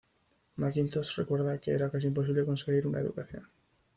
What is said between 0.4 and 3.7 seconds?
McIntosh recuerda que "era casi imposible conseguir una educación.